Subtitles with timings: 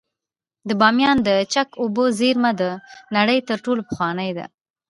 [0.67, 2.63] د بامیانو د چک اوبو زیرمه د
[3.17, 4.45] نړۍ تر ټولو پخوانۍ ده